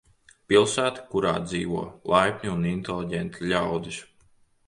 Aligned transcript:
Pilsēta, 0.51 1.01
kurā 1.09 1.33
dzīvo 1.49 1.83
laipni 2.13 2.51
un 2.53 2.65
inteliģenti 2.71 3.51
ļaudis. 3.53 4.01